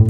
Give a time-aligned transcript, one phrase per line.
[0.00, 0.08] It's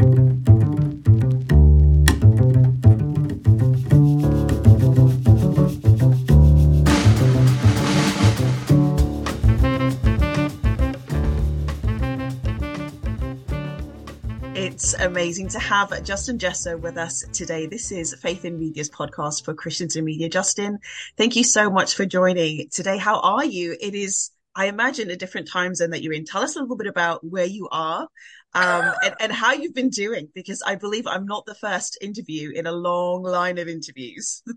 [14.94, 17.66] amazing to have Justin Jesso with us today.
[17.66, 20.28] This is Faith in Media's podcast for Christians in Media.
[20.28, 20.78] Justin,
[21.16, 22.96] thank you so much for joining today.
[22.96, 23.76] How are you?
[23.80, 26.26] It is, I imagine, a different time zone that you're in.
[26.26, 28.06] Tell us a little bit about where you are
[28.54, 32.50] um, and, and how you've been doing, because I believe I'm not the first interview
[32.50, 34.42] in a long line of interviews.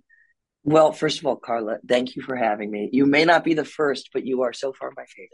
[0.65, 2.89] Well, first of all, Carla, thank you for having me.
[2.93, 5.29] You may not be the first, but you are so far my favorite.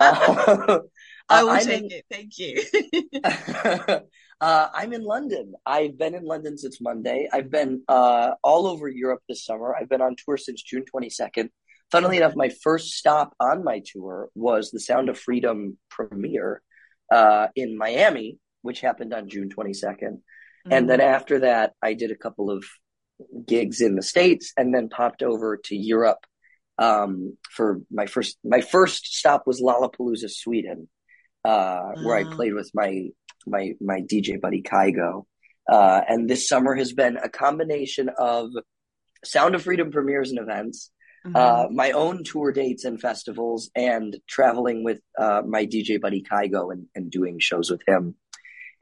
[0.00, 0.78] Uh,
[1.28, 2.06] I will I'm take in, it.
[2.10, 4.00] Thank you.
[4.40, 5.52] uh, I'm in London.
[5.66, 7.28] I've been in London since Monday.
[7.30, 9.74] I've been uh, all over Europe this summer.
[9.74, 11.50] I've been on tour since June 22nd.
[11.90, 16.62] Funnily enough, my first stop on my tour was the Sound of Freedom premiere
[17.10, 20.00] uh, in Miami, which happened on June 22nd.
[20.00, 20.72] Mm-hmm.
[20.72, 22.64] And then after that, I did a couple of
[23.46, 26.24] gigs in the States and then popped over to Europe
[26.78, 30.88] um, for my first my first stop was Lollapalooza, Sweden,
[31.44, 33.08] uh, where I played with my
[33.46, 35.26] my my DJ buddy Kygo.
[35.70, 38.50] Uh, and this summer has been a combination of
[39.24, 40.90] Sound of Freedom premieres and events,
[41.26, 41.36] mm-hmm.
[41.36, 46.72] uh, my own tour dates and festivals, and traveling with uh, my DJ buddy Kygo
[46.72, 48.14] and, and doing shows with him.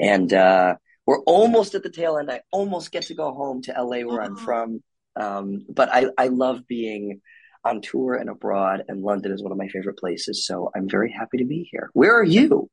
[0.01, 0.77] And uh,
[1.07, 2.31] we're almost at the tail end.
[2.31, 4.83] I almost get to go home to LA where I'm from.
[5.15, 7.21] Um, but I, I love being
[7.65, 10.47] on tour and abroad, and London is one of my favorite places.
[10.47, 11.91] So I'm very happy to be here.
[11.93, 12.69] Where are you?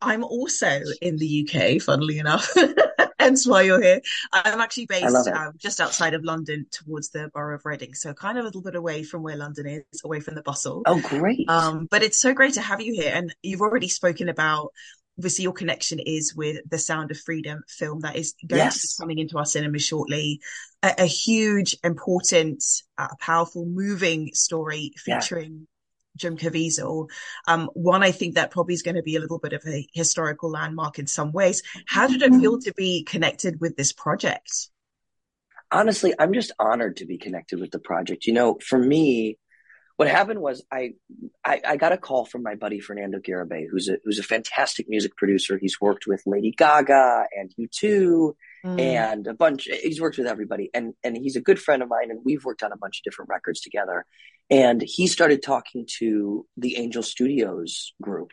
[0.00, 2.52] I'm also in the UK, funnily enough.
[3.24, 4.00] Hence why you're here.
[4.32, 7.94] I'm actually based um, just outside of London towards the borough of Reading.
[7.94, 10.82] So kind of a little bit away from where London is, away from the bustle.
[10.86, 11.48] Oh, great.
[11.48, 13.12] Um, but it's so great to have you here.
[13.14, 14.72] And you've already spoken about
[15.18, 18.80] obviously your connection is with the Sound of Freedom film that is going yes.
[18.80, 20.40] to be coming into our cinema shortly.
[20.82, 22.62] A, a huge, important,
[22.98, 25.66] uh, powerful, moving story featuring.
[26.16, 27.08] Jim Caviezel.
[27.46, 29.86] Um, one I think that probably is going to be a little bit of a
[29.92, 31.62] historical landmark in some ways.
[31.86, 32.68] How did it feel mm-hmm.
[32.68, 34.68] to be connected with this project?
[35.70, 38.26] Honestly, I'm just honored to be connected with the project.
[38.26, 39.38] You know, for me,
[39.96, 40.94] what happened was I,
[41.44, 44.88] I, I got a call from my buddy Fernando Garibay, who's a who's a fantastic
[44.88, 45.56] music producer.
[45.56, 48.80] He's worked with Lady Gaga and U2 mm.
[48.80, 49.68] and a bunch.
[49.82, 52.64] He's worked with everybody, and and he's a good friend of mine, and we've worked
[52.64, 54.04] on a bunch of different records together.
[54.50, 58.32] And he started talking to the Angel Studios group,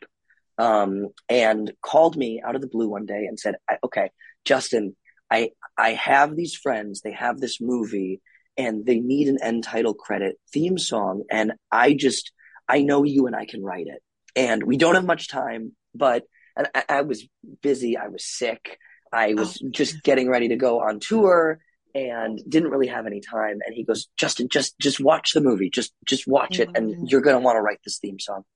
[0.58, 4.10] um, and called me out of the blue one day and said, "Okay,
[4.46, 4.96] Justin,
[5.30, 7.02] I I have these friends.
[7.02, 8.22] They have this movie."
[8.58, 11.24] and they need an end title credit theme song.
[11.32, 12.32] And I just,
[12.68, 14.02] I know you and I can write it.
[14.36, 16.24] And we don't have much time, but
[16.56, 17.28] and I, I was
[17.62, 17.98] busy.
[17.98, 18.78] I was sick.
[19.12, 19.70] I was oh.
[19.72, 21.60] just getting ready to go on tour
[21.94, 23.60] and didn't really have any time.
[23.66, 25.70] And he goes, Justin, just, just watch the movie.
[25.70, 26.70] Just, just watch it.
[26.76, 27.06] And mm-hmm.
[27.08, 28.44] you're going to want to write this theme song.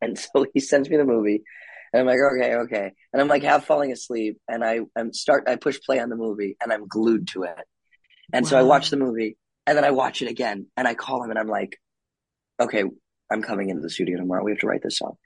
[0.00, 1.44] And so he sends me the movie
[1.92, 2.92] and I'm like, okay, okay.
[3.12, 6.16] And I'm like half falling asleep and I, I'm start, I push play on the
[6.16, 7.60] movie and I'm glued to it.
[8.32, 8.50] And wow.
[8.50, 11.30] so I watch the movie and then I watch it again and I call him
[11.30, 11.78] and I'm like,
[12.60, 12.84] okay,
[13.30, 14.44] I'm coming into the studio tomorrow.
[14.44, 15.16] We have to write this song.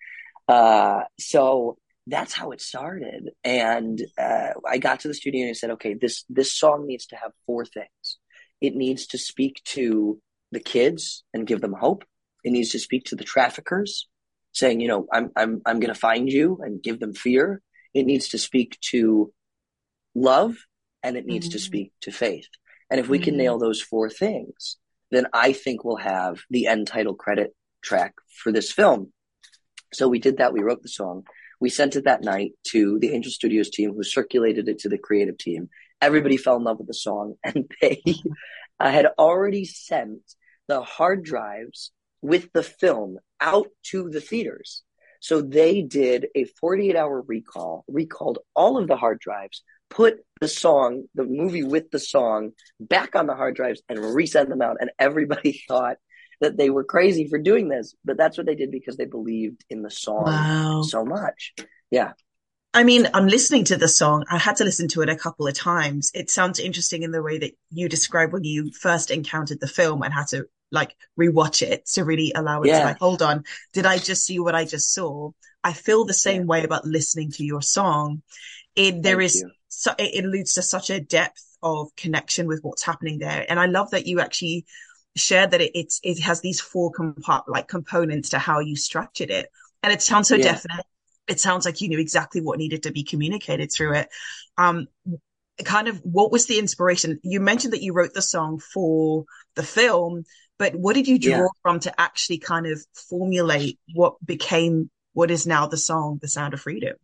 [0.46, 1.78] Uh, so
[2.08, 3.30] that's how it started.
[3.44, 7.06] And uh, I got to the studio and I said, okay, this this song needs
[7.06, 8.18] to have four things.
[8.60, 10.20] It needs to speak to
[10.50, 12.04] the kids and give them hope.
[12.44, 14.08] It needs to speak to the traffickers,
[14.52, 17.60] saying, you know, I'm I'm I'm going to find you and give them fear.
[17.94, 19.32] It needs to speak to
[20.14, 20.56] love,
[21.02, 21.52] and it needs mm-hmm.
[21.52, 22.48] to speak to faith.
[22.90, 23.38] And if we can mm-hmm.
[23.38, 24.76] nail those four things,
[25.10, 29.12] then I think we'll have the end title credit track for this film.
[29.92, 30.52] So we did that.
[30.52, 31.24] We wrote the song.
[31.60, 34.98] We sent it that night to the Angel Studios team who circulated it to the
[34.98, 35.68] creative team.
[36.00, 38.02] Everybody fell in love with the song and they
[38.80, 40.20] I had already sent
[40.68, 41.90] the hard drives
[42.22, 44.82] with the film out to the theaters.
[45.20, 50.48] So they did a 48 hour recall, recalled all of the hard drives, put the
[50.48, 54.76] song, the movie with the song back on the hard drives and resend them out.
[54.80, 55.96] And everybody thought
[56.40, 59.64] that they were crazy for doing this, but that's what they did because they believed
[59.70, 60.82] in the song wow.
[60.82, 61.54] so much.
[61.90, 62.12] Yeah.
[62.74, 64.24] I mean, I'm listening to the song.
[64.30, 66.10] I had to listen to it a couple of times.
[66.14, 70.02] It sounds interesting in the way that you describe when you first encountered the film
[70.02, 72.80] and had to like rewatch it to really allow it yeah.
[72.80, 75.30] to like, hold on, did I just see what I just saw?
[75.64, 76.46] I feel the same yeah.
[76.46, 78.22] way about listening to your song.
[78.76, 82.84] It, there Thank is so it alludes to such a depth of connection with what's
[82.84, 83.44] happening there.
[83.48, 84.66] And I love that you actually
[85.18, 89.30] shared that it, it's, it has these four compart like components to how you structured
[89.30, 89.50] it.
[89.82, 90.52] And it sounds so yeah.
[90.52, 90.86] definite
[91.28, 94.08] it sounds like you knew exactly what needed to be communicated through it.
[94.56, 94.88] Um,
[95.62, 97.20] kind of what was the inspiration?
[97.22, 99.24] You mentioned that you wrote the song for
[99.54, 100.24] the film,
[100.58, 101.46] but what did you draw yeah.
[101.62, 106.54] from to actually kind of formulate what became what is now the song, The Sound
[106.54, 106.96] of Freedom?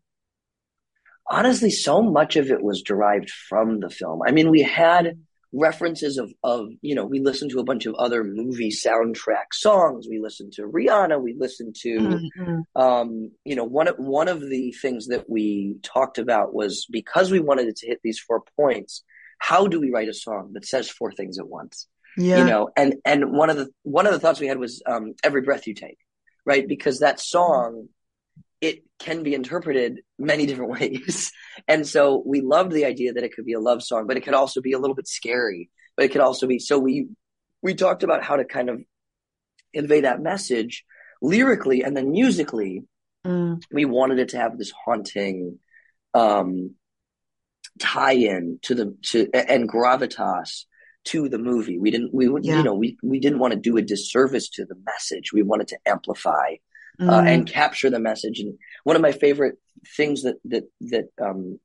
[1.28, 4.20] Honestly, so much of it was derived from the film.
[4.26, 5.18] I mean, we had
[5.54, 10.06] references of of you know we listen to a bunch of other movie soundtrack songs
[10.08, 12.80] we listen to rihanna we listen to mm-hmm.
[12.80, 17.30] um you know one of one of the things that we talked about was because
[17.30, 19.04] we wanted it to hit these four points
[19.38, 21.86] how do we write a song that says four things at once
[22.16, 22.38] yeah.
[22.38, 25.14] you know and and one of the one of the thoughts we had was um
[25.22, 25.98] every breath you take
[26.44, 27.88] right because that song
[28.64, 31.32] it can be interpreted many different ways.
[31.68, 34.22] And so we loved the idea that it could be a love song, but it
[34.22, 35.70] could also be a little bit scary.
[35.96, 37.08] But it could also be so we
[37.62, 38.80] we talked about how to kind of
[39.74, 40.84] convey that message
[41.22, 42.82] lyrically and then musically.
[43.24, 43.62] Mm.
[43.72, 45.58] We wanted it to have this haunting
[46.12, 46.74] um
[47.80, 50.64] tie-in to the to and gravitas
[51.04, 51.78] to the movie.
[51.78, 52.58] We didn't we yeah.
[52.58, 55.32] you know we we didn't want to do a disservice to the message.
[55.32, 56.56] We wanted to amplify
[57.00, 57.10] mm.
[57.10, 58.40] uh, and capture the message.
[58.40, 59.58] And one of my favorite
[59.96, 61.58] things that that that um,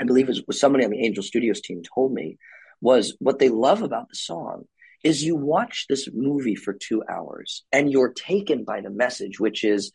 [0.00, 2.38] I believe was, was somebody on the Angel Studios team told me
[2.80, 4.64] was what they love about the song
[5.02, 9.64] is you watch this movie for two hours and you're taken by the message, which
[9.64, 9.92] is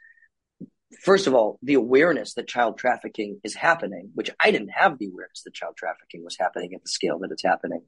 [1.01, 5.07] first of all, the awareness that child trafficking is happening, which I didn't have the
[5.07, 7.81] awareness that child trafficking was happening at the scale that it's happening.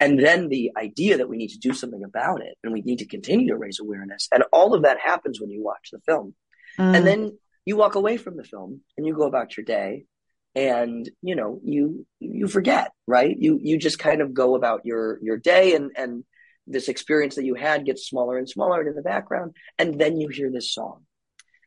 [0.00, 2.98] And then the idea that we need to do something about it and we need
[2.98, 4.28] to continue to raise awareness.
[4.32, 6.34] And all of that happens when you watch the film.
[6.78, 6.96] Mm.
[6.96, 10.06] And then you walk away from the film and you go about your day
[10.54, 15.18] and you know you you forget right you you just kind of go about your
[15.22, 16.24] your day and and
[16.66, 20.28] this experience that you had gets smaller and smaller in the background and then you
[20.28, 21.02] hear this song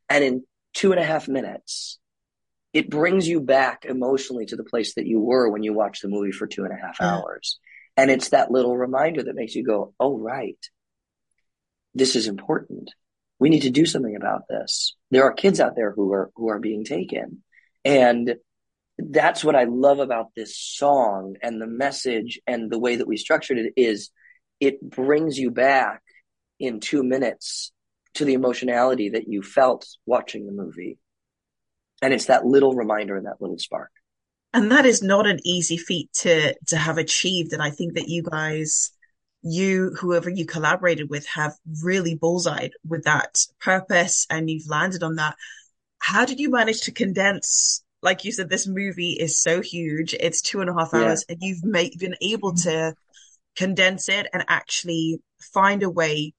[0.09, 1.99] and in two and a half minutes
[2.73, 6.07] it brings you back emotionally to the place that you were when you watched the
[6.07, 7.59] movie for two and a half hours
[7.97, 10.57] and it's that little reminder that makes you go, oh, right.
[11.93, 12.91] This is important.
[13.39, 14.95] We need to do something about this.
[15.09, 17.43] There are kids out there who are, who are being taken.
[17.83, 18.35] And
[18.97, 23.17] that's what I love about this song and the message and the way that we
[23.17, 24.11] structured it is
[24.59, 26.01] it brings you back
[26.59, 27.71] in two minutes
[28.15, 30.97] to the emotionality that you felt watching the movie.
[32.01, 33.91] And it's that little reminder and that little spark
[34.53, 38.07] and that is not an easy feat to to have achieved and i think that
[38.07, 38.91] you guys
[39.43, 45.15] you whoever you collaborated with have really bullseyed with that purpose and you've landed on
[45.15, 45.35] that
[45.99, 50.41] how did you manage to condense like you said this movie is so huge it's
[50.41, 51.33] two and a half hours yeah.
[51.33, 52.93] and you've made, been able to
[53.55, 55.19] condense it and actually
[55.53, 56.33] find a way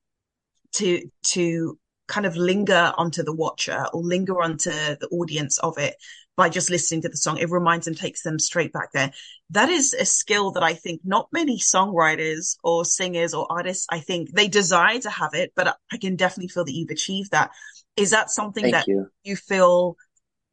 [0.73, 1.79] to to
[2.09, 5.97] kind of linger onto the watcher or linger onto the audience of it
[6.37, 7.39] by just listening to the song.
[7.39, 9.13] It reminds them, takes them straight back there.
[9.51, 14.01] That is a skill that I think not many songwriters or singers or artists, I
[14.01, 17.51] think they desire to have it, but I can definitely feel that you've achieved that.
[17.97, 19.09] Is that something Thank that you.
[19.25, 19.97] you feel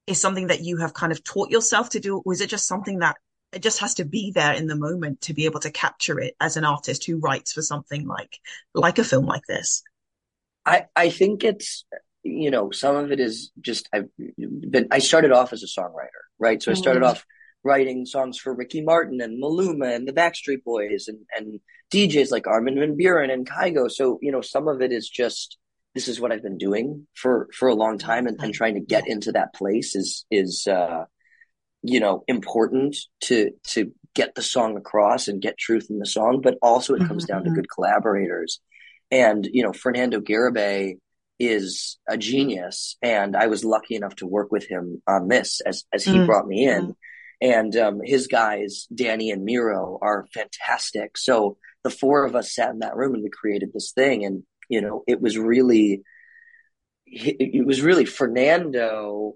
[0.06, 2.21] is something that you have kind of taught yourself to do?
[2.25, 3.18] Or is it just something that
[3.54, 6.36] it just has to be there in the moment to be able to capture it
[6.39, 8.38] as an artist who writes for something like,
[8.74, 9.83] like a film like this?
[10.69, 11.83] I, I think it's
[12.24, 16.24] you know, some of it is just I've been I started off as a songwriter,
[16.38, 16.62] right?
[16.62, 17.12] So I started mm-hmm.
[17.12, 17.25] off
[17.63, 21.59] writing songs for Ricky Martin and Maluma and the Backstreet Boys and and
[21.92, 23.90] DJs like Armin van Buuren and Kygo.
[23.90, 25.57] So, you know, some of it is just
[25.95, 28.81] this is what I've been doing for for a long time and, and trying to
[28.81, 31.06] get into that place is is uh
[31.81, 36.42] you know important to to get the song across and get truth in the song,
[36.42, 37.33] but also it comes mm-hmm.
[37.33, 37.56] down to mm-hmm.
[37.56, 38.59] good collaborators.
[39.11, 40.97] And, you know, Fernando Garibay
[41.39, 45.85] is a genius, and I was lucky enough to work with him on this as
[45.94, 46.25] as he mm.
[46.25, 46.95] brought me in.
[47.42, 51.18] And um, his guys, Danny and Miro, are fantastic.
[51.18, 54.25] So the four of us sat in that room and we created this thing.
[54.25, 56.04] And you know, it was really,
[57.06, 59.35] it was really Fernando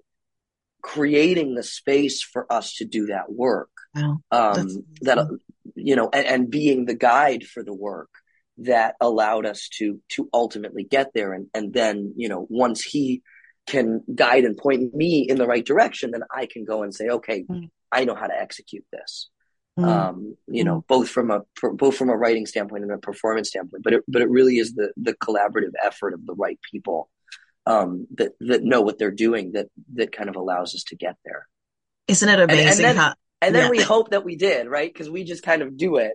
[0.82, 3.70] creating the space for us to do that work.
[3.96, 4.20] Wow.
[4.30, 4.68] Um,
[5.02, 5.28] that
[5.76, 8.10] you know, and, and being the guide for the work
[8.58, 13.22] that allowed us to to ultimately get there and and then you know once he
[13.66, 17.08] can guide and point me in the right direction then i can go and say
[17.08, 17.70] okay mm.
[17.92, 19.30] i know how to execute this
[19.80, 19.86] mm.
[19.86, 20.88] um you know mm.
[20.88, 21.42] both from a
[21.74, 24.74] both from a writing standpoint and a performance standpoint but it but it really is
[24.74, 27.10] the the collaborative effort of the right people
[27.66, 31.16] um that that know what they're doing that that kind of allows us to get
[31.26, 31.48] there
[32.08, 33.70] isn't it amazing and, and then, how and then yeah.
[33.72, 36.14] we hope that we did right because we just kind of do it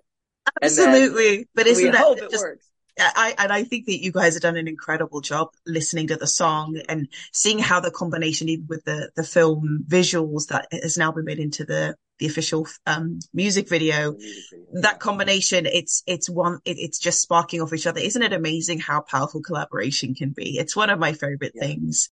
[0.62, 1.48] Absolutely.
[1.54, 2.44] But isn't that just,
[2.98, 6.26] I and I think that you guys have done an incredible job listening to the
[6.26, 11.12] song and seeing how the combination, even with the the film visuals that has now
[11.12, 14.16] been made into the the official um, music video,
[14.72, 18.00] that combination, it's it's one, it, it's just sparking off each other.
[18.00, 20.58] Isn't it amazing how powerful collaboration can be?
[20.58, 21.62] It's one of my favorite yeah.
[21.66, 22.10] things.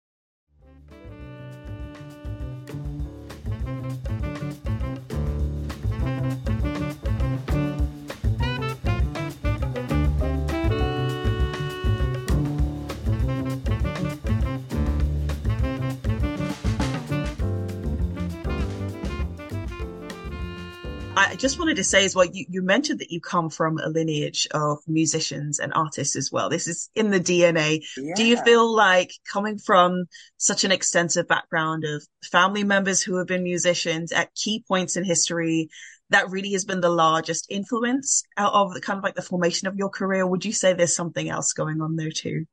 [21.26, 23.88] I just wanted to say as well, you, you mentioned that you come from a
[23.88, 26.48] lineage of musicians and artists as well.
[26.48, 27.84] This is in the DNA.
[27.96, 28.14] Yeah.
[28.14, 30.04] Do you feel like coming from
[30.36, 35.04] such an extensive background of family members who have been musicians at key points in
[35.04, 35.68] history,
[36.10, 39.66] that really has been the largest influence out of the kind of like the formation
[39.68, 40.26] of your career?
[40.26, 42.46] Would you say there's something else going on there too?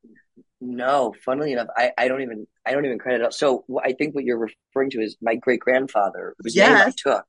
[0.60, 3.34] No, funnily enough, I, I don't even I don't even credit it.
[3.34, 6.70] So I think what you're referring to is my great grandfather, whose yes.
[6.70, 7.26] name I took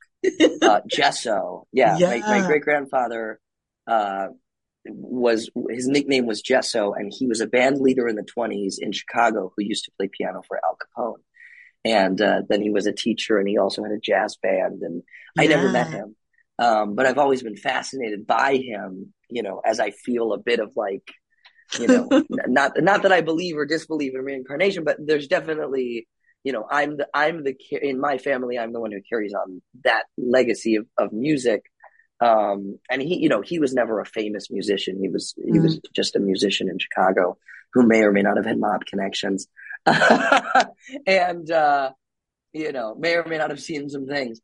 [0.61, 1.67] uh, Jesso.
[1.71, 2.17] Yeah, yeah.
[2.19, 3.39] my, my great grandfather
[3.87, 4.27] uh,
[4.85, 8.91] was his nickname was Jesso, and he was a band leader in the twenties in
[8.91, 11.21] Chicago who used to play piano for Al Capone.
[11.83, 14.81] And uh, then he was a teacher, and he also had a jazz band.
[14.81, 15.03] And
[15.37, 16.15] I never met him,
[16.57, 19.13] um, but I've always been fascinated by him.
[19.29, 21.07] You know, as I feel a bit of like,
[21.79, 22.09] you know,
[22.47, 26.07] not not that I believe or disbelieve in reincarnation, but there's definitely
[26.45, 29.63] you know, I'm the, I'm the, in my family, I'm the one who carries on
[29.83, 31.63] that legacy of, of music.
[32.21, 34.99] Um, and he, you know, he was never a famous musician.
[35.01, 37.37] He was, he mm was just a musician in Chicago
[37.73, 39.47] who may or may not have had mob connections.
[41.07, 41.91] and, uh,
[42.53, 44.39] you know, may or may not have seen some things.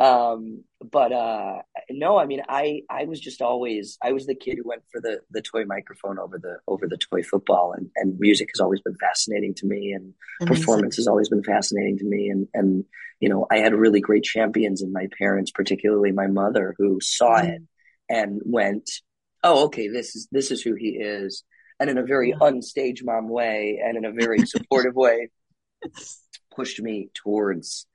[0.00, 4.58] Um, but uh, no, I mean, I I was just always I was the kid
[4.58, 8.18] who went for the the toy microphone over the over the toy football, and and
[8.18, 10.56] music has always been fascinating to me, and Amazing.
[10.56, 12.84] performance has always been fascinating to me, and and
[13.20, 17.40] you know, I had really great champions in my parents, particularly my mother, who saw
[17.40, 17.54] mm.
[17.54, 17.62] it
[18.10, 18.90] and went,
[19.42, 21.44] "Oh, okay, this is this is who he is,"
[21.78, 22.36] and in a very yeah.
[22.40, 25.30] unstage mom way, and in a very supportive way,
[26.54, 27.86] pushed me towards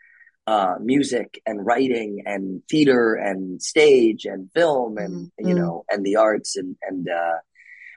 [0.49, 5.47] uh, music and writing and theater and stage and film and mm-hmm.
[5.47, 7.37] you know and the arts and and uh,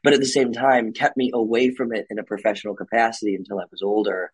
[0.04, 3.59] but at the same time kept me away from it in a professional capacity until
[3.59, 4.32] I was older,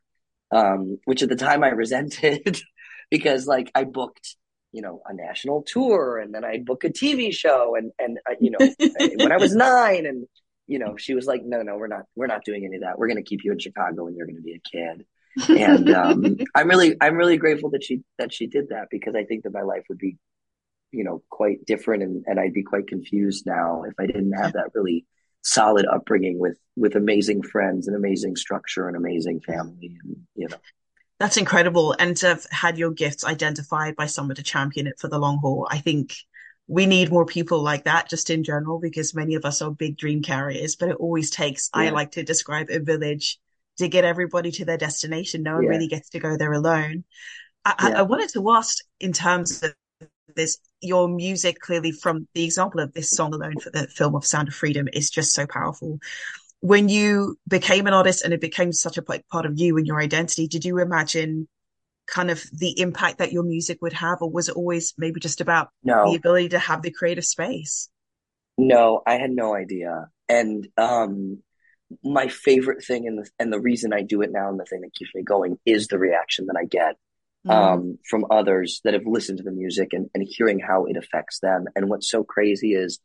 [0.50, 2.58] um, which at the time I resented
[3.10, 4.34] because like I booked
[4.72, 8.34] you know a national tour and then I'd book a TV show and and uh,
[8.40, 8.58] you know
[9.18, 10.26] when I was nine and
[10.66, 12.98] you know she was like no no we're not we're not doing any of that.
[12.98, 15.06] We're going to keep you in Chicago and you're going to be a kid
[15.48, 19.24] and um, I'm really I'm really grateful that she that she did that because I
[19.24, 20.16] think that my life would be
[20.92, 24.54] you know quite different and, and I'd be quite confused now if I didn't have
[24.54, 25.06] that really
[25.42, 30.56] solid upbringing with with amazing friends and amazing structure and amazing family and you know
[31.18, 35.08] that's incredible and to have had your gifts identified by someone to champion it for
[35.08, 36.14] the long haul i think
[36.66, 39.96] we need more people like that just in general because many of us are big
[39.96, 41.82] dream carriers but it always takes yeah.
[41.82, 43.38] i like to describe a village
[43.78, 45.42] to get everybody to their destination.
[45.42, 45.70] No one yeah.
[45.70, 47.04] really gets to go there alone.
[47.64, 47.98] I, yeah.
[47.98, 49.74] I, wanted to ask in terms of
[50.34, 54.24] this, your music clearly from the example of this song alone for the film of
[54.24, 55.98] Sound of Freedom is just so powerful.
[56.60, 59.86] When you became an artist and it became such a like, part of you and
[59.86, 61.48] your identity, did you imagine
[62.06, 65.40] kind of the impact that your music would have, or was it always maybe just
[65.40, 66.10] about no.
[66.10, 67.88] the ability to have the creative space?
[68.56, 70.08] No, I had no idea.
[70.28, 71.42] And um,
[72.04, 74.82] my favorite thing and the and the reason I do it now and the thing
[74.82, 76.96] that keeps me going is the reaction that I get
[77.46, 77.52] mm.
[77.52, 81.40] um, from others that have listened to the music and, and hearing how it affects
[81.40, 81.64] them.
[81.74, 83.00] And what's so crazy is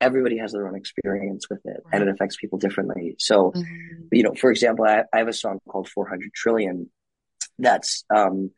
[0.00, 3.16] everybody has their own experience with it and it affects people differently.
[3.18, 4.08] So, mm-hmm.
[4.12, 6.90] you know, for example, I, I, have a song called 400 trillion
[7.58, 8.52] that's, um,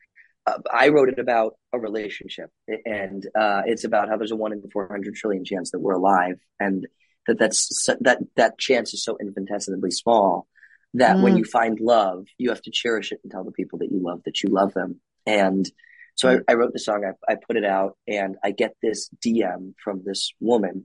[0.46, 2.50] uh, I wrote it about a relationship
[2.84, 6.38] and, uh, it's about how there's a one in 400 trillion chance that we're alive.
[6.58, 6.86] And
[7.26, 10.46] that that's that that chance is so infinitesimally small
[10.94, 11.22] that mm.
[11.22, 14.00] when you find love, you have to cherish it and tell the people that you
[14.02, 15.00] love that you love them.
[15.26, 15.70] And
[16.16, 19.08] so I, I wrote the song, I, I put it out, and I get this
[19.24, 20.84] DM from this woman.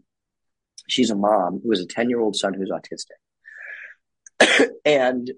[0.88, 3.18] She's a mom who has a 10 year old son who's autistic.
[4.86, 5.32] and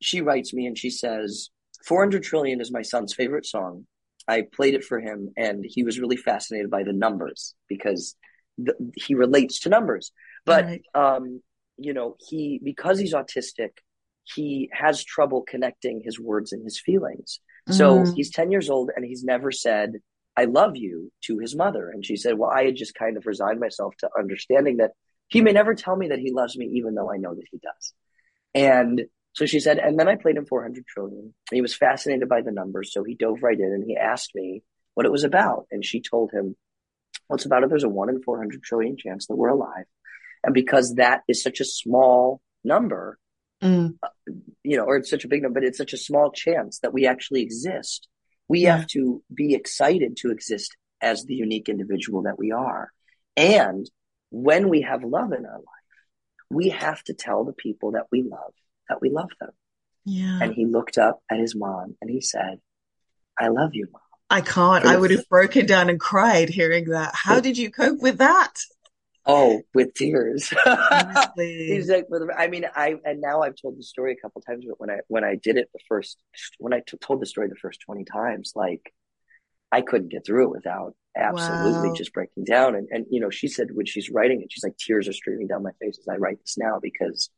[0.00, 1.50] she writes me and she says,
[1.84, 3.86] 400 trillion is my son's favorite song.
[4.26, 8.14] I played it for him and he was really fascinated by the numbers because
[8.58, 10.12] the, he relates to numbers.
[10.44, 10.82] But right.
[10.94, 11.40] um,
[11.76, 13.70] you know, he because he's autistic,
[14.24, 17.40] he has trouble connecting his words and his feelings.
[17.70, 18.14] So mm.
[18.14, 19.92] he's 10 years old and he's never said,
[20.34, 21.90] I love you to his mother.
[21.90, 24.92] And she said, Well, I had just kind of resigned myself to understanding that
[25.28, 27.58] he may never tell me that he loves me, even though I know that he
[27.58, 27.92] does.
[28.54, 29.02] And
[29.34, 31.34] so she said, and then I played him 400 trillion.
[31.52, 32.92] He was fascinated by the numbers.
[32.92, 34.62] So he dove right in and he asked me
[34.94, 35.66] what it was about.
[35.70, 36.56] And she told him,
[37.28, 37.68] well, it's about it.
[37.68, 39.84] There's a one in 400 trillion chance that we're alive.
[40.44, 43.18] And because that is such a small number,
[43.62, 43.94] mm.
[44.02, 44.08] uh,
[44.62, 46.92] you know, or it's such a big number, but it's such a small chance that
[46.92, 48.08] we actually exist.
[48.48, 48.78] We yeah.
[48.78, 52.90] have to be excited to exist as the unique individual that we are.
[53.36, 53.88] And
[54.30, 55.64] when we have love in our life,
[56.50, 58.52] we have to tell the people that we love
[58.88, 59.50] that we love them.
[60.04, 60.38] Yeah.
[60.42, 62.60] And he looked up at his mom and he said,
[63.38, 64.02] I love you, mom.
[64.30, 64.84] I can't.
[64.84, 67.14] I would have broken down and cried hearing that.
[67.14, 68.60] How did you cope with that?
[69.24, 70.48] Oh, with tears.
[71.36, 72.06] He's like,
[72.36, 75.00] I mean, I and now I've told the story a couple times, but when I
[75.08, 76.18] when I did it the first
[76.58, 78.92] when I t- told the story the first twenty times, like
[79.70, 81.94] I couldn't get through it without absolutely wow.
[81.94, 82.74] just breaking down.
[82.74, 85.46] And and you know, she said when she's writing it, she's like, tears are streaming
[85.46, 87.30] down my face as I write this now because.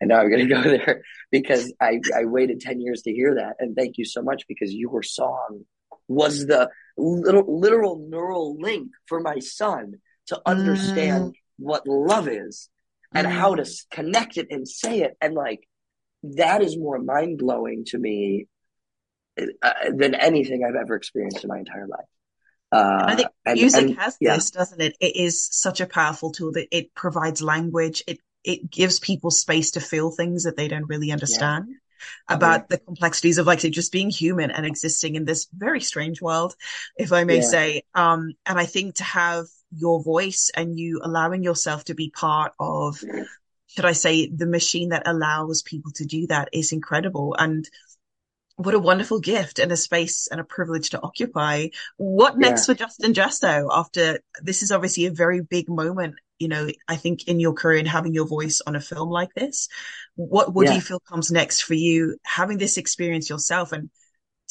[0.00, 3.36] And now I'm going to go there because I, I waited 10 years to hear
[3.36, 3.54] that.
[3.60, 5.64] And thank you so much because your song
[6.08, 9.94] was the little, literal neural link for my son
[10.26, 11.34] to understand mm.
[11.58, 12.68] what love is
[13.14, 13.30] and mm.
[13.30, 15.16] how to connect it and say it.
[15.20, 15.68] And like,
[16.22, 18.46] that is more mind blowing to me
[19.40, 22.06] uh, than anything I've ever experienced in my entire life.
[22.70, 24.34] Uh, I think music and, has yeah.
[24.34, 24.96] this, doesn't it?
[24.98, 28.02] It is such a powerful tool that it provides language.
[28.06, 31.66] It it gives people space to feel things that they don't really understand.
[31.68, 31.76] Yeah
[32.28, 36.20] about the complexities of like say, just being human and existing in this very strange
[36.20, 36.54] world,
[36.96, 37.42] if I may yeah.
[37.42, 37.82] say.
[37.94, 42.52] Um, and I think to have your voice and you allowing yourself to be part
[42.58, 43.02] of,
[43.66, 47.34] should I say, the machine that allows people to do that is incredible.
[47.38, 47.68] And
[48.56, 51.68] what a wonderful gift and a space and a privilege to occupy.
[51.96, 52.74] What next yeah.
[52.74, 57.28] for Justin Jesso after this is obviously a very big moment, you know, I think
[57.28, 59.68] in your career and having your voice on a film like this.
[60.16, 60.72] What what yeah.
[60.72, 63.90] do you feel comes next for you having this experience yourself and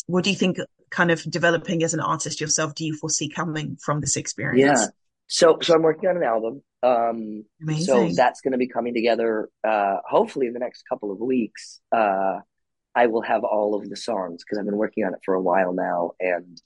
[0.07, 0.57] what do you think
[0.89, 4.81] kind of developing as an artist yourself do you foresee coming from this experience?
[4.81, 4.87] Yeah.
[5.27, 6.63] So so I'm working on an album.
[6.83, 7.85] Um Amazing.
[7.85, 11.79] so that's going to be coming together uh hopefully in the next couple of weeks.
[11.91, 12.39] Uh
[12.95, 15.41] I will have all of the songs because I've been working on it for a
[15.41, 16.61] while now and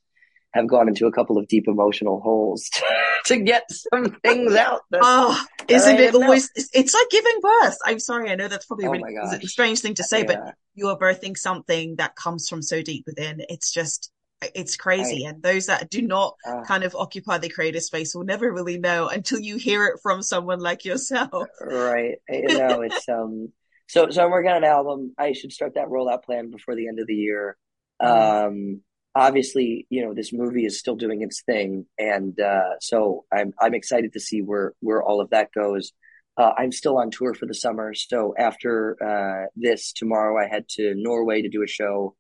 [0.55, 2.83] have gone into a couple of deep emotional holes to,
[3.25, 4.81] to get some things out.
[4.91, 6.49] That, oh, isn't it always?
[6.55, 6.63] Know.
[6.73, 7.77] It's like giving birth.
[7.85, 10.25] I'm sorry, I know that's probably a oh really a strange thing to say, yeah.
[10.25, 13.41] but you are birthing something that comes from so deep within.
[13.49, 14.11] It's just,
[14.53, 15.25] it's crazy.
[15.25, 18.51] I, and those that do not uh, kind of occupy the creative space will never
[18.51, 21.47] really know until you hear it from someone like yourself.
[21.59, 22.15] Right.
[22.29, 23.51] You know, it's um.
[23.87, 25.13] So, so I'm working on an album.
[25.17, 27.57] I should start that rollout plan before the end of the year.
[28.01, 28.47] Mm-hmm.
[28.47, 28.81] Um,
[29.13, 33.73] obviously, you know, this movie is still doing its thing, and uh, so I'm I'm
[33.73, 35.91] excited to see where where all of that goes.
[36.37, 40.67] Uh, I'm still on tour for the summer, so after uh, this tomorrow, I head
[40.71, 42.15] to Norway to do a show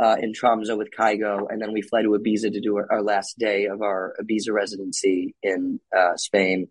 [0.00, 3.02] uh, in Tromso with Kygo, and then we fly to Ibiza to do our, our
[3.02, 6.66] last day of our Ibiza residency in uh, Spain,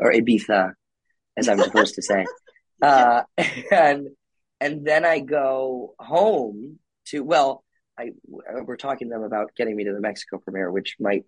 [0.00, 0.72] or Ibiza,
[1.36, 2.26] as I'm supposed to say.
[2.82, 3.22] Uh,
[3.72, 4.08] and
[4.60, 7.64] and then I go home to well,
[7.98, 11.24] I we're talking to them about getting me to the Mexico premiere, which might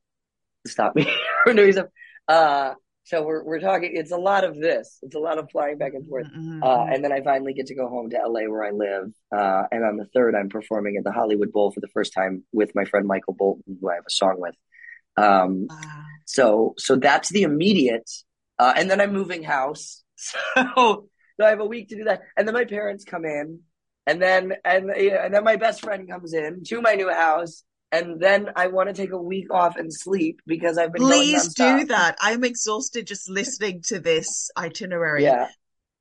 [0.66, 1.06] stop me
[1.44, 1.86] from doing stuff.
[2.28, 3.90] Uh, so we're we're talking.
[3.94, 4.98] It's a lot of this.
[5.02, 6.26] It's a lot of flying back and forth.
[6.26, 6.62] Mm-hmm.
[6.62, 9.12] Uh, and then I finally get to go home to LA where I live.
[9.30, 12.44] Uh, and on the third, I'm performing at the Hollywood Bowl for the first time
[12.52, 14.54] with my friend Michael Bolton, who I have a song with.
[15.16, 16.02] Um, wow.
[16.24, 18.10] So so that's the immediate.
[18.58, 20.02] Uh, and then I'm moving house.
[20.16, 23.60] So so I have a week to do that, and then my parents come in,
[24.06, 28.20] and then and and then my best friend comes in to my new house, and
[28.20, 31.02] then I want to take a week off and sleep because I've been.
[31.02, 32.16] Please do that.
[32.20, 35.24] I'm exhausted just listening to this itinerary.
[35.24, 35.48] Yeah.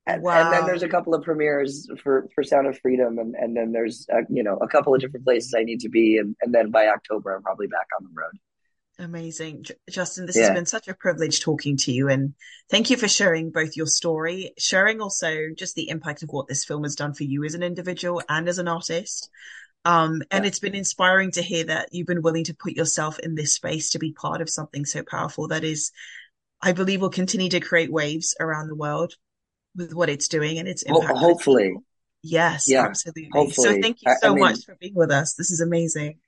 [0.06, 0.42] And, wow.
[0.42, 3.72] and then there's a couple of premieres for, for Sound of Freedom, and, and then
[3.72, 6.54] there's uh, you know a couple of different places I need to be, and, and
[6.54, 8.38] then by October I'm probably back on the road.
[8.98, 9.64] Amazing.
[9.90, 10.42] Justin, this yeah.
[10.42, 12.08] has been such a privilege talking to you.
[12.08, 12.34] And
[12.70, 16.64] thank you for sharing both your story, sharing also just the impact of what this
[16.64, 19.30] film has done for you as an individual and as an artist.
[19.84, 20.48] Um, and yeah.
[20.48, 23.90] it's been inspiring to hear that you've been willing to put yourself in this space
[23.90, 25.90] to be part of something so powerful that is,
[26.62, 29.14] I believe, will continue to create waves around the world
[29.76, 31.18] with what it's doing and its impact.
[31.18, 31.76] Hopefully.
[32.22, 33.28] Yes, yeah, absolutely.
[33.32, 33.74] Hopefully.
[33.74, 35.34] So thank you so I mean, much for being with us.
[35.34, 36.20] This is amazing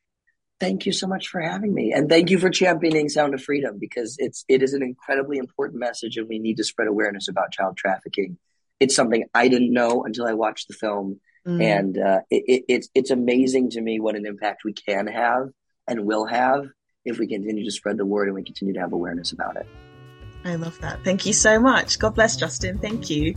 [0.61, 3.79] thank you so much for having me and thank you for championing sound of freedom
[3.79, 7.53] because it's it is an incredibly important message and we need to spread awareness about
[7.53, 8.39] child trafficking
[8.81, 11.63] it's something i didn't know until i watched the film mm.
[11.63, 15.49] and uh, it, it, it's it's amazing to me what an impact we can have
[15.87, 16.67] and will have
[17.05, 19.67] if we continue to spread the word and we continue to have awareness about it
[20.45, 21.03] I love that.
[21.03, 21.99] Thank you so much.
[21.99, 22.79] God bless, Justin.
[22.79, 23.35] Thank you.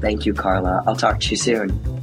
[0.00, 0.82] Thank you, Carla.
[0.86, 1.95] I'll talk to you soon.